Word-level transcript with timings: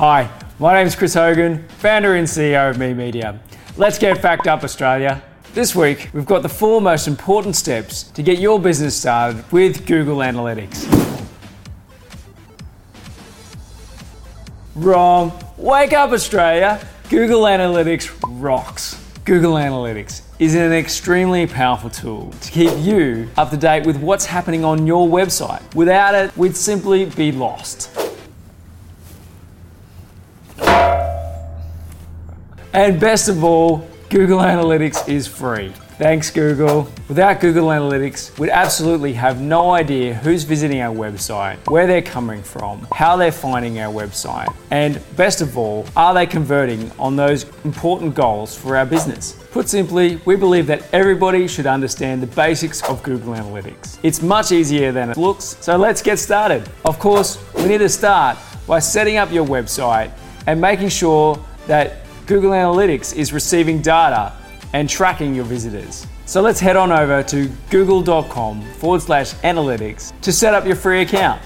Hi, 0.00 0.30
my 0.58 0.72
name 0.72 0.86
is 0.86 0.96
Chris 0.96 1.12
Hogan, 1.12 1.68
founder 1.76 2.14
and 2.14 2.26
CEO 2.26 2.70
of 2.70 2.78
Me 2.78 2.94
Media. 2.94 3.38
Let's 3.76 3.98
get 3.98 4.16
fact 4.16 4.46
up, 4.46 4.64
Australia. 4.64 5.22
This 5.52 5.76
week, 5.76 6.08
we've 6.14 6.24
got 6.24 6.40
the 6.40 6.48
four 6.48 6.80
most 6.80 7.06
important 7.06 7.54
steps 7.54 8.04
to 8.04 8.22
get 8.22 8.38
your 8.38 8.58
business 8.58 8.96
started 8.96 9.44
with 9.52 9.84
Google 9.84 10.16
Analytics. 10.16 10.88
Wrong. 14.74 15.38
Wake 15.58 15.92
up, 15.92 16.12
Australia. 16.12 16.80
Google 17.10 17.42
Analytics 17.42 18.10
rocks. 18.40 18.98
Google 19.26 19.56
Analytics 19.56 20.22
is 20.38 20.54
an 20.54 20.72
extremely 20.72 21.46
powerful 21.46 21.90
tool 21.90 22.32
to 22.40 22.50
keep 22.50 22.72
you 22.78 23.28
up 23.36 23.50
to 23.50 23.58
date 23.58 23.84
with 23.84 23.98
what's 23.98 24.24
happening 24.24 24.64
on 24.64 24.86
your 24.86 25.06
website. 25.06 25.74
Without 25.74 26.14
it, 26.14 26.34
we'd 26.38 26.56
simply 26.56 27.04
be 27.04 27.32
lost. 27.32 27.99
And 32.72 33.00
best 33.00 33.28
of 33.28 33.42
all, 33.42 33.88
Google 34.10 34.38
Analytics 34.38 35.08
is 35.08 35.26
free. 35.26 35.72
Thanks, 35.98 36.30
Google. 36.30 36.90
Without 37.08 37.40
Google 37.40 37.68
Analytics, 37.68 38.38
we'd 38.38 38.50
absolutely 38.50 39.12
have 39.12 39.40
no 39.40 39.72
idea 39.72 40.14
who's 40.14 40.44
visiting 40.44 40.80
our 40.80 40.94
website, 40.94 41.56
where 41.68 41.86
they're 41.86 42.00
coming 42.00 42.42
from, 42.42 42.86
how 42.94 43.16
they're 43.16 43.32
finding 43.32 43.80
our 43.80 43.92
website, 43.92 44.54
and 44.70 44.98
best 45.16 45.40
of 45.40 45.58
all, 45.58 45.84
are 45.96 46.14
they 46.14 46.26
converting 46.26 46.90
on 46.98 47.16
those 47.16 47.44
important 47.64 48.14
goals 48.14 48.56
for 48.56 48.76
our 48.76 48.86
business? 48.86 49.32
Put 49.50 49.68
simply, 49.68 50.20
we 50.24 50.36
believe 50.36 50.66
that 50.68 50.88
everybody 50.94 51.46
should 51.46 51.66
understand 51.66 52.22
the 52.22 52.28
basics 52.28 52.82
of 52.88 53.02
Google 53.02 53.34
Analytics. 53.34 53.98
It's 54.02 54.22
much 54.22 54.52
easier 54.52 54.92
than 54.92 55.10
it 55.10 55.16
looks, 55.16 55.56
so 55.60 55.76
let's 55.76 56.00
get 56.02 56.18
started. 56.18 56.66
Of 56.84 56.98
course, 56.98 57.36
we 57.54 57.66
need 57.66 57.78
to 57.78 57.88
start 57.88 58.38
by 58.66 58.78
setting 58.78 59.18
up 59.18 59.30
your 59.32 59.44
website 59.44 60.12
and 60.46 60.60
making 60.60 60.88
sure 60.88 61.38
that 61.66 62.06
Google 62.30 62.52
Analytics 62.52 63.16
is 63.16 63.32
receiving 63.32 63.82
data 63.82 64.32
and 64.72 64.88
tracking 64.88 65.34
your 65.34 65.44
visitors. 65.44 66.06
So 66.26 66.40
let's 66.40 66.60
head 66.60 66.76
on 66.76 66.92
over 66.92 67.24
to 67.24 67.50
google.com 67.70 68.62
forward 68.74 69.02
slash 69.02 69.34
analytics 69.42 70.12
to 70.20 70.32
set 70.32 70.54
up 70.54 70.64
your 70.64 70.76
free 70.76 71.02
account. 71.02 71.42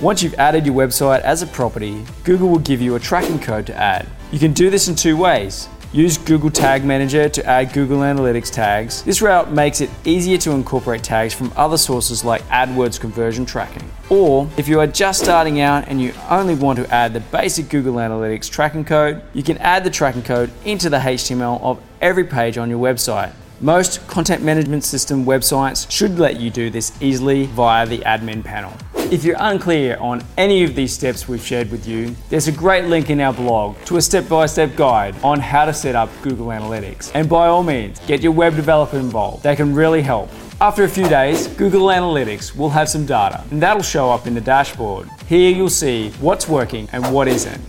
Once 0.00 0.22
you've 0.22 0.34
added 0.34 0.64
your 0.64 0.76
website 0.76 1.22
as 1.22 1.42
a 1.42 1.46
property, 1.48 2.04
Google 2.22 2.50
will 2.50 2.60
give 2.60 2.80
you 2.80 2.94
a 2.94 3.00
tracking 3.00 3.40
code 3.40 3.66
to 3.66 3.74
add. 3.74 4.06
You 4.30 4.38
can 4.38 4.52
do 4.52 4.70
this 4.70 4.86
in 4.86 4.94
two 4.94 5.16
ways. 5.16 5.68
Use 5.92 6.18
Google 6.18 6.50
Tag 6.50 6.84
Manager 6.84 7.30
to 7.30 7.46
add 7.46 7.72
Google 7.72 8.00
Analytics 8.00 8.52
tags. 8.52 9.02
This 9.04 9.22
route 9.22 9.50
makes 9.50 9.80
it 9.80 9.88
easier 10.04 10.36
to 10.36 10.50
incorporate 10.50 11.02
tags 11.02 11.32
from 11.32 11.50
other 11.56 11.78
sources 11.78 12.22
like 12.22 12.46
AdWords 12.48 13.00
conversion 13.00 13.46
tracking. 13.46 13.90
Or 14.10 14.50
if 14.58 14.68
you 14.68 14.80
are 14.80 14.86
just 14.86 15.22
starting 15.22 15.60
out 15.62 15.88
and 15.88 15.98
you 15.98 16.12
only 16.28 16.54
want 16.54 16.78
to 16.78 16.86
add 16.92 17.14
the 17.14 17.20
basic 17.20 17.70
Google 17.70 17.94
Analytics 17.94 18.50
tracking 18.50 18.84
code, 18.84 19.22
you 19.32 19.42
can 19.42 19.56
add 19.58 19.82
the 19.82 19.88
tracking 19.88 20.22
code 20.22 20.50
into 20.66 20.90
the 20.90 20.98
HTML 20.98 21.58
of 21.62 21.80
every 22.02 22.24
page 22.24 22.58
on 22.58 22.68
your 22.68 22.80
website. 22.80 23.32
Most 23.62 24.06
content 24.08 24.44
management 24.44 24.84
system 24.84 25.24
websites 25.24 25.90
should 25.90 26.18
let 26.18 26.38
you 26.38 26.50
do 26.50 26.68
this 26.68 26.92
easily 27.00 27.46
via 27.46 27.86
the 27.86 28.00
admin 28.00 28.44
panel. 28.44 28.74
If 29.10 29.24
you're 29.24 29.36
unclear 29.38 29.96
on 30.00 30.22
any 30.36 30.64
of 30.64 30.74
these 30.74 30.92
steps 30.92 31.26
we've 31.26 31.42
shared 31.42 31.70
with 31.70 31.88
you, 31.88 32.14
there's 32.28 32.46
a 32.46 32.52
great 32.52 32.84
link 32.84 33.08
in 33.08 33.22
our 33.22 33.32
blog 33.32 33.82
to 33.86 33.96
a 33.96 34.02
step 34.02 34.28
by 34.28 34.44
step 34.44 34.76
guide 34.76 35.14
on 35.24 35.40
how 35.40 35.64
to 35.64 35.72
set 35.72 35.94
up 35.94 36.10
Google 36.20 36.48
Analytics. 36.48 37.10
And 37.14 37.26
by 37.26 37.46
all 37.46 37.62
means, 37.62 38.00
get 38.00 38.20
your 38.20 38.32
web 38.32 38.54
developer 38.54 38.98
involved, 38.98 39.44
they 39.44 39.56
can 39.56 39.74
really 39.74 40.02
help. 40.02 40.28
After 40.60 40.84
a 40.84 40.88
few 40.88 41.08
days, 41.08 41.46
Google 41.46 41.86
Analytics 41.86 42.54
will 42.54 42.68
have 42.68 42.90
some 42.90 43.06
data, 43.06 43.42
and 43.50 43.62
that'll 43.62 43.82
show 43.82 44.10
up 44.10 44.26
in 44.26 44.34
the 44.34 44.42
dashboard. 44.42 45.08
Here 45.26 45.50
you'll 45.56 45.70
see 45.70 46.10
what's 46.20 46.46
working 46.46 46.86
and 46.92 47.14
what 47.14 47.28
isn't. 47.28 47.60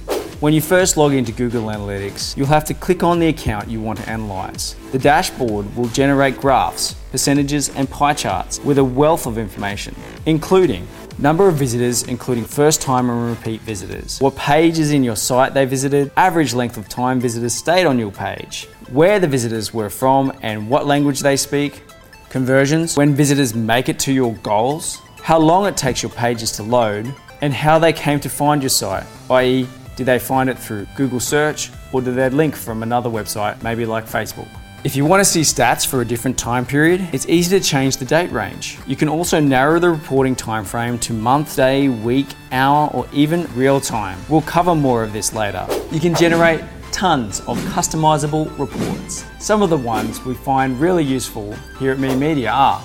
When 0.42 0.54
you 0.54 0.60
first 0.60 0.98
log 0.98 1.14
into 1.14 1.32
Google 1.32 1.68
Analytics, 1.68 2.36
you'll 2.36 2.48
have 2.48 2.66
to 2.66 2.74
click 2.74 3.02
on 3.02 3.20
the 3.20 3.28
account 3.28 3.70
you 3.70 3.80
want 3.80 4.00
to 4.00 4.10
analyze. 4.10 4.76
The 4.92 5.00
dashboard 5.00 5.74
will 5.78 5.88
generate 5.90 6.38
graphs, 6.38 6.96
percentages, 7.12 7.70
and 7.76 7.90
pie 7.90 8.14
charts 8.14 8.60
with 8.60 8.78
a 8.78 8.84
wealth 8.84 9.26
of 9.26 9.38
information, 9.38 9.96
including 10.26 10.86
number 11.20 11.48
of 11.48 11.56
visitors, 11.56 12.04
including 12.04 12.46
first 12.46 12.82
time 12.82 13.10
and 13.10 13.30
repeat 13.30 13.62
visitors, 13.62 14.20
what 14.20 14.36
pages 14.36 14.92
in 14.92 15.04
your 15.04 15.16
site 15.16 15.54
they 15.54 15.66
visited, 15.66 16.12
average 16.16 16.54
length 16.54 16.78
of 16.78 16.88
time 16.88 17.20
visitors 17.20 17.54
stayed 17.54 17.86
on 17.86 18.00
your 18.00 18.12
page, 18.12 18.68
where 18.92 19.20
the 19.20 19.28
visitors 19.28 19.74
were 19.74 19.90
from 19.90 20.32
and 20.42 20.70
what 20.70 20.88
language 20.88 21.20
they 21.20 21.36
speak, 21.36 21.84
conversions, 22.30 22.96
when 22.96 23.14
visitors 23.14 23.54
make 23.54 23.90
it 23.90 24.00
to 24.00 24.14
your 24.14 24.34
goals, 24.36 25.00
how 25.22 25.38
long 25.38 25.66
it 25.66 25.76
takes 25.76 26.02
your 26.02 26.12
pages 26.12 26.52
to 26.54 26.64
load, 26.64 27.14
and 27.42 27.54
how 27.54 27.78
they 27.78 27.94
came 27.94 28.20
to 28.20 28.30
find 28.30 28.62
your 28.62 28.70
site, 28.70 29.06
i.e., 29.32 29.68
did 29.96 30.06
they 30.06 30.20
find 30.20 30.50
it 30.50 30.58
through 30.58 30.88
Google 30.96 31.20
search 31.20 31.72
or 31.92 32.02
did 32.02 32.16
they 32.16 32.30
link 32.30 32.56
from 32.56 32.84
another 32.84 33.10
website, 33.10 33.62
maybe 33.62 33.86
like 33.86 34.06
Facebook? 34.06 34.48
If 34.82 34.96
you 34.96 35.04
want 35.04 35.20
to 35.20 35.26
see 35.26 35.42
stats 35.42 35.86
for 35.86 36.00
a 36.00 36.06
different 36.06 36.38
time 36.38 36.66
period, 36.66 37.10
it's 37.12 37.28
easy 37.28 37.60
to 37.60 37.66
change 37.66 37.98
the 37.98 38.06
date 38.06 38.32
range. 38.32 38.78
You 38.88 38.96
can 38.96 39.10
also 39.10 39.38
narrow 39.38 39.78
the 39.78 39.90
reporting 39.90 40.38
time 40.38 40.64
frame 40.64 40.98
to 41.00 41.12
month, 41.12 41.58
day, 41.58 41.90
week, 41.90 42.28
hour, 42.54 42.90
or 42.94 43.06
even 43.12 43.46
real 43.56 43.82
time. 43.82 44.18
We'll 44.30 44.42
cover 44.44 44.74
more 44.74 45.04
of 45.04 45.12
this 45.12 45.34
later. 45.34 45.68
You 45.92 46.00
can 46.00 46.16
generate 46.16 46.64
tons 46.94 47.42
of 47.42 47.58
customizable 47.74 48.58
reports. 48.58 49.26
Some 49.40 49.62
of 49.62 49.70
the 49.70 49.78
ones 49.78 50.24
we 50.24 50.34
find 50.34 50.80
really 50.80 51.04
useful 51.04 51.54
here 51.78 51.92
at 51.92 52.00
Me 52.00 52.16
Media 52.16 52.50
are 52.50 52.82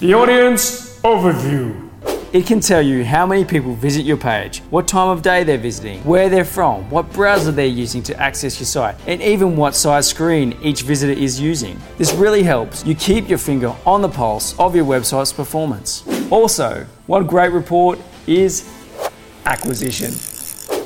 the 0.00 0.12
audience 0.12 1.00
overview. 1.00 1.87
It 2.30 2.44
can 2.44 2.60
tell 2.60 2.82
you 2.82 3.06
how 3.06 3.24
many 3.24 3.42
people 3.42 3.74
visit 3.74 4.04
your 4.04 4.18
page, 4.18 4.60
what 4.68 4.86
time 4.86 5.08
of 5.08 5.22
day 5.22 5.44
they're 5.44 5.56
visiting, 5.56 6.04
where 6.04 6.28
they're 6.28 6.44
from, 6.44 6.90
what 6.90 7.10
browser 7.14 7.50
they're 7.50 7.64
using 7.64 8.02
to 8.02 8.20
access 8.20 8.60
your 8.60 8.66
site, 8.66 8.96
and 9.06 9.22
even 9.22 9.56
what 9.56 9.74
size 9.74 10.06
screen 10.06 10.54
each 10.62 10.82
visitor 10.82 11.14
is 11.14 11.40
using. 11.40 11.80
This 11.96 12.12
really 12.12 12.42
helps 12.42 12.84
you 12.84 12.94
keep 12.94 13.30
your 13.30 13.38
finger 13.38 13.74
on 13.86 14.02
the 14.02 14.10
pulse 14.10 14.58
of 14.58 14.76
your 14.76 14.84
website's 14.84 15.32
performance. 15.32 16.04
Also, 16.30 16.84
one 17.06 17.26
great 17.26 17.50
report 17.50 17.98
is 18.26 18.70
acquisition. 19.46 20.12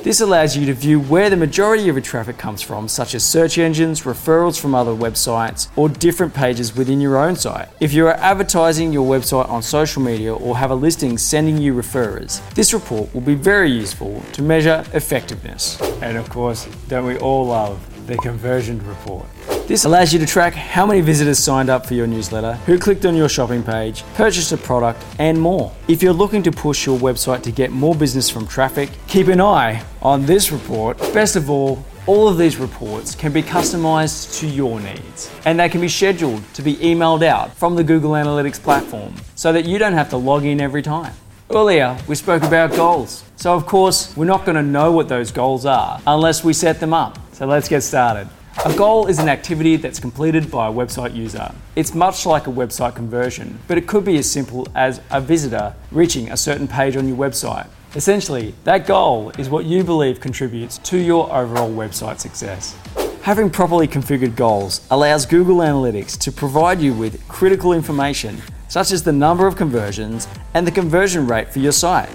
This 0.03 0.19
allows 0.19 0.57
you 0.57 0.65
to 0.65 0.73
view 0.73 0.99
where 0.99 1.29
the 1.29 1.37
majority 1.37 1.87
of 1.87 1.95
your 1.95 2.01
traffic 2.01 2.37
comes 2.37 2.61
from, 2.61 2.89
such 2.89 3.15
as 3.15 3.23
search 3.23 3.57
engines, 3.57 4.01
referrals 4.01 4.59
from 4.59 4.75
other 4.75 4.91
websites, 4.91 5.69
or 5.77 5.87
different 5.87 6.33
pages 6.33 6.75
within 6.75 6.99
your 6.99 7.15
own 7.15 7.37
site. 7.37 7.69
If 7.79 7.93
you 7.93 8.07
are 8.07 8.15
advertising 8.15 8.91
your 8.91 9.09
website 9.09 9.47
on 9.49 9.63
social 9.63 10.01
media 10.01 10.35
or 10.35 10.57
have 10.57 10.71
a 10.71 10.75
listing 10.75 11.17
sending 11.17 11.57
you 11.57 11.73
referrers, 11.73 12.41
this 12.53 12.73
report 12.73 13.13
will 13.13 13.21
be 13.21 13.35
very 13.35 13.71
useful 13.71 14.21
to 14.33 14.41
measure 14.41 14.83
effectiveness. 14.93 15.79
And 16.01 16.17
of 16.17 16.29
course, 16.29 16.67
don't 16.89 17.05
we 17.05 17.17
all 17.19 17.45
love 17.45 17.79
the 18.05 18.17
conversion 18.17 18.85
report? 18.85 19.25
This 19.65 19.85
allows 19.85 20.11
you 20.11 20.19
to 20.19 20.25
track 20.25 20.53
how 20.53 20.85
many 20.85 20.99
visitors 20.99 21.39
signed 21.39 21.69
up 21.69 21.85
for 21.85 21.93
your 21.93 22.05
newsletter, 22.05 22.55
who 22.65 22.77
clicked 22.77 23.05
on 23.05 23.15
your 23.15 23.29
shopping 23.29 23.63
page, 23.63 24.03
purchased 24.13 24.51
a 24.51 24.57
product, 24.57 25.01
and 25.19 25.39
more. 25.39 25.71
If 25.87 26.03
you're 26.03 26.11
looking 26.11 26.43
to 26.43 26.51
push 26.51 26.85
your 26.85 26.99
website 26.99 27.43
to 27.43 27.51
get 27.51 27.71
more 27.71 27.95
business 27.95 28.29
from 28.29 28.45
traffic, 28.45 28.89
keep 29.07 29.29
an 29.29 29.39
eye 29.39 29.81
on 30.01 30.25
this 30.25 30.51
report. 30.51 30.97
Best 31.13 31.37
of 31.37 31.49
all, 31.49 31.85
all 32.07 32.27
of 32.27 32.37
these 32.37 32.57
reports 32.57 33.15
can 33.15 33.31
be 33.31 33.41
customized 33.41 34.37
to 34.39 34.47
your 34.47 34.81
needs 34.81 35.31
and 35.45 35.57
they 35.57 35.69
can 35.69 35.79
be 35.79 35.87
scheduled 35.87 36.43
to 36.55 36.61
be 36.61 36.75
emailed 36.75 37.23
out 37.23 37.55
from 37.55 37.75
the 37.77 37.85
Google 37.85 38.11
Analytics 38.11 38.61
platform 38.61 39.15
so 39.35 39.53
that 39.53 39.63
you 39.63 39.77
don't 39.77 39.93
have 39.93 40.09
to 40.09 40.17
log 40.17 40.43
in 40.43 40.59
every 40.59 40.81
time. 40.81 41.13
Earlier, 41.49 41.97
we 42.09 42.15
spoke 42.15 42.43
about 42.43 42.71
goals. 42.71 43.23
So, 43.37 43.53
of 43.53 43.65
course, 43.65 44.15
we're 44.17 44.25
not 44.25 44.43
going 44.43 44.55
to 44.55 44.63
know 44.63 44.91
what 44.91 45.07
those 45.07 45.31
goals 45.31 45.65
are 45.65 46.01
unless 46.05 46.43
we 46.43 46.51
set 46.51 46.81
them 46.81 46.93
up. 46.93 47.17
So, 47.33 47.45
let's 47.45 47.69
get 47.69 47.81
started. 47.81 48.27
A 48.61 48.73
goal 48.77 49.07
is 49.07 49.19
an 49.19 49.27
activity 49.27 49.75
that's 49.75 49.99
completed 49.99 50.49
by 50.49 50.67
a 50.67 50.71
website 50.71 51.13
user. 51.13 51.51
It's 51.75 51.93
much 51.93 52.25
like 52.25 52.47
a 52.47 52.51
website 52.51 52.95
conversion, 52.95 53.59
but 53.67 53.77
it 53.77 53.87
could 53.87 54.05
be 54.05 54.17
as 54.17 54.31
simple 54.31 54.67
as 54.73 55.01
a 55.11 55.19
visitor 55.19 55.75
reaching 55.91 56.31
a 56.31 56.37
certain 56.37 56.67
page 56.67 56.95
on 56.95 57.07
your 57.07 57.17
website. 57.17 57.67
Essentially, 57.95 58.53
that 58.63 58.87
goal 58.87 59.31
is 59.37 59.49
what 59.49 59.65
you 59.65 59.83
believe 59.83 60.21
contributes 60.21 60.77
to 60.77 60.97
your 60.97 61.25
overall 61.33 61.69
website 61.69 62.19
success. 62.19 62.77
Having 63.23 63.49
properly 63.49 63.87
configured 63.87 64.35
goals 64.35 64.87
allows 64.91 65.25
Google 65.25 65.57
Analytics 65.57 66.17
to 66.19 66.31
provide 66.31 66.79
you 66.79 66.93
with 66.93 67.27
critical 67.27 67.73
information 67.73 68.41
such 68.69 68.91
as 68.91 69.03
the 69.03 69.11
number 69.11 69.45
of 69.45 69.55
conversions 69.57 70.27
and 70.53 70.65
the 70.65 70.71
conversion 70.71 71.27
rate 71.27 71.51
for 71.51 71.59
your 71.59 71.71
site. 71.71 72.09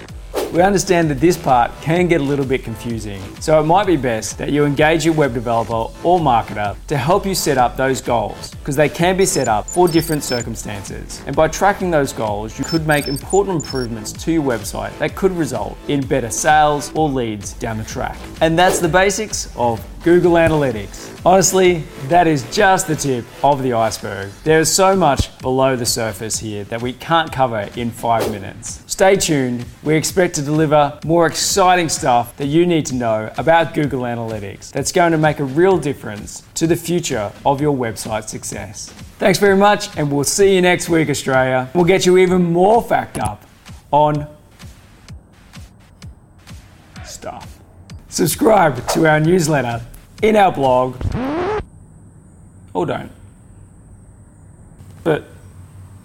We 0.51 0.63
understand 0.63 1.11
that 1.11 1.19
this 1.19 1.37
part 1.37 1.69
can 1.79 2.07
get 2.07 2.21
a 2.21 2.23
little 2.23 2.43
bit 2.43 2.63
confusing, 2.63 3.21
so 3.39 3.59
it 3.61 3.65
might 3.65 3.85
be 3.85 3.97
best 3.97 4.39
that 4.39 4.51
you 4.51 4.65
engage 4.65 5.05
your 5.05 5.13
web 5.13 5.35
developer 5.35 5.93
or 6.03 6.19
marketer 6.19 6.75
to 6.87 6.97
help 6.97 7.23
you 7.27 7.35
set 7.35 7.59
up 7.59 7.77
those 7.77 8.01
goals, 8.01 8.49
because 8.55 8.75
they 8.75 8.89
can 8.89 9.15
be 9.15 9.27
set 9.27 9.47
up 9.47 9.69
for 9.69 9.87
different 9.87 10.23
circumstances. 10.23 11.21
And 11.27 11.35
by 11.35 11.49
tracking 11.49 11.91
those 11.91 12.13
goals, 12.13 12.57
you 12.57 12.65
could 12.65 12.87
make 12.87 13.07
important 13.07 13.63
improvements 13.63 14.11
to 14.11 14.31
your 14.31 14.43
website 14.43 14.97
that 14.97 15.15
could 15.15 15.33
result 15.33 15.77
in 15.87 16.01
better 16.01 16.31
sales 16.31 16.91
or 16.95 17.07
leads 17.07 17.53
down 17.53 17.77
the 17.77 17.83
track. 17.83 18.17
And 18.41 18.57
that's 18.57 18.79
the 18.79 18.89
basics 18.89 19.55
of 19.55 19.85
Google 20.03 20.31
Analytics. 20.33 21.21
Honestly, 21.25 21.83
that 22.07 22.25
is 22.25 22.49
just 22.55 22.87
the 22.87 22.95
tip 22.95 23.25
of 23.43 23.61
the 23.61 23.73
iceberg. 23.73 24.31
There 24.45 24.59
is 24.59 24.73
so 24.73 24.95
much 24.95 25.37
below 25.39 25.75
the 25.75 25.85
surface 25.85 26.39
here 26.39 26.63
that 26.65 26.81
we 26.81 26.93
can't 26.93 27.31
cover 27.31 27.69
in 27.75 27.91
five 27.91 28.31
minutes. 28.31 28.81
Stay 28.99 29.15
tuned, 29.15 29.63
we 29.81 29.95
expect 29.95 30.35
to 30.35 30.41
deliver 30.41 30.99
more 31.05 31.25
exciting 31.25 31.87
stuff 31.87 32.35
that 32.35 32.47
you 32.47 32.65
need 32.65 32.85
to 32.85 32.95
know 32.95 33.31
about 33.37 33.73
Google 33.73 34.01
Analytics 34.01 34.73
that's 34.73 34.91
going 34.91 35.13
to 35.13 35.17
make 35.17 35.39
a 35.39 35.45
real 35.45 35.77
difference 35.77 36.43
to 36.55 36.67
the 36.67 36.75
future 36.75 37.31
of 37.45 37.61
your 37.61 37.73
website 37.73 38.27
success. 38.27 38.89
Thanks 39.17 39.39
very 39.39 39.55
much, 39.55 39.97
and 39.97 40.11
we'll 40.11 40.25
see 40.25 40.53
you 40.53 40.61
next 40.61 40.89
week, 40.89 41.09
Australia. 41.09 41.69
We'll 41.73 41.85
get 41.85 42.05
you 42.05 42.17
even 42.17 42.51
more 42.51 42.83
fact 42.83 43.17
up 43.19 43.45
on 43.89 44.27
stuff. 47.05 47.57
Subscribe 48.09 48.85
to 48.89 49.07
our 49.07 49.21
newsletter 49.21 49.81
in 50.21 50.35
our 50.35 50.51
blog, 50.51 50.97
or 52.73 52.85
don't. 52.85 53.13
But 55.05 55.23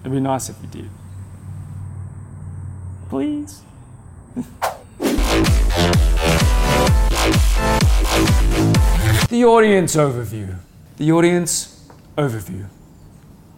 it'd 0.03 0.13
be 0.13 0.21
nice 0.21 0.49
if 0.49 0.55
you 0.63 0.69
did. 0.69 0.91
Please. 3.15 3.63
the 9.29 9.45
audience 9.45 9.95
overview. 9.95 10.57
The 10.97 11.13
audience 11.13 11.89
overview. 12.19 12.67